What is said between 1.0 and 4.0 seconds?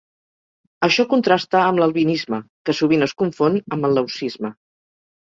contrasta amb l'albinisme, que sovint es confon amb el